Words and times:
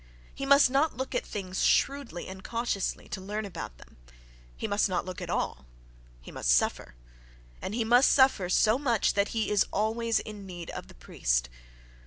He 0.33 0.47
must 0.47 0.71
not 0.71 0.97
look 0.97 1.13
at 1.13 1.23
things 1.27 1.63
shrewdly 1.63 2.27
and 2.27 2.43
cautiously, 2.43 3.07
to 3.09 3.21
learn 3.21 3.45
about 3.45 3.77
them; 3.77 3.97
he 4.57 4.67
must 4.67 4.89
not 4.89 5.05
look 5.05 5.21
at 5.21 5.29
all; 5.29 5.67
he 6.19 6.31
must 6.31 6.49
suffer.... 6.49 6.95
And 7.61 7.75
he 7.75 7.83
must 7.83 8.11
suffer 8.11 8.49
so 8.49 8.79
much 8.79 9.13
that 9.13 9.27
he 9.27 9.51
is 9.51 9.67
always 9.71 10.19
in 10.19 10.47
need 10.47 10.71
of 10.71 10.87
the 10.87 10.95
priest. 10.95 11.49